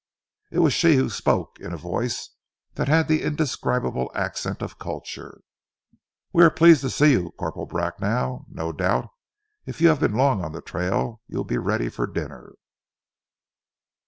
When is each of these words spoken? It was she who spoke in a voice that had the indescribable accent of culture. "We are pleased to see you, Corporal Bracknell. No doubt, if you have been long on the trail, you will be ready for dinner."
It 0.51 0.57
was 0.57 0.73
she 0.73 0.95
who 0.95 1.11
spoke 1.11 1.59
in 1.59 1.73
a 1.75 1.77
voice 1.77 2.31
that 2.73 2.87
had 2.87 3.07
the 3.07 3.21
indescribable 3.21 4.11
accent 4.15 4.63
of 4.63 4.79
culture. 4.79 5.41
"We 6.33 6.43
are 6.43 6.49
pleased 6.49 6.81
to 6.81 6.89
see 6.89 7.11
you, 7.11 7.29
Corporal 7.37 7.67
Bracknell. 7.67 8.47
No 8.49 8.71
doubt, 8.71 9.09
if 9.67 9.79
you 9.79 9.89
have 9.89 9.99
been 9.99 10.15
long 10.15 10.43
on 10.43 10.53
the 10.53 10.61
trail, 10.63 11.21
you 11.27 11.37
will 11.37 11.43
be 11.43 11.59
ready 11.59 11.87
for 11.87 12.07
dinner." 12.07 12.53